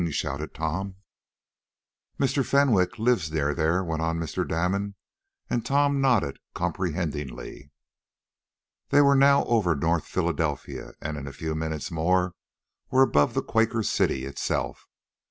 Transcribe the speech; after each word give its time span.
shouted 0.09 0.51
Tom. 0.55 0.95
"Mr. 2.19 2.43
Fenwick 2.43 2.97
lives 2.97 3.31
near 3.31 3.53
there," 3.53 3.83
went 3.83 4.01
on 4.01 4.19
Mr. 4.19 4.47
Damon, 4.47 4.95
and 5.47 5.63
Tom 5.63 6.01
nodded 6.01 6.39
comprehendingly. 6.55 7.71
They 8.89 9.01
were 9.01 9.13
now 9.13 9.45
over 9.45 9.75
North 9.75 10.07
Philadelphia, 10.07 10.93
and, 11.01 11.17
in 11.17 11.27
a 11.27 11.31
few 11.31 11.53
minutes 11.53 11.91
more 11.91 12.33
were 12.89 13.03
above 13.03 13.35
the 13.35 13.43
Quaker 13.43 13.83
City 13.83 14.25
itself. 14.25 14.87